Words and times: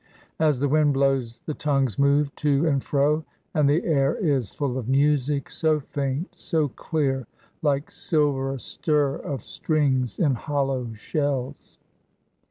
As 0.39 0.57
the 0.59 0.67
wind 0.67 0.95
blows 0.95 1.41
the 1.45 1.53
tongues 1.53 1.99
move 1.99 2.35
to 2.37 2.65
and 2.65 2.83
fro, 2.83 3.23
and 3.53 3.69
the 3.69 3.85
air 3.85 4.15
is 4.15 4.49
full 4.49 4.79
of 4.79 4.89
music, 4.89 5.47
so 5.51 5.79
faint, 5.79 6.27
so 6.35 6.69
clear, 6.69 7.27
like 7.61 7.91
'silver 7.91 8.57
stir 8.57 9.17
of 9.17 9.43
strings 9.43 10.17
in 10.17 10.33
hollow 10.33 10.91
shells.' 10.93 11.77